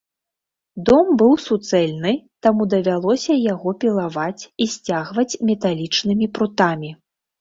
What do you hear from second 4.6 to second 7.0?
і сцягваць металічнымі прутамі.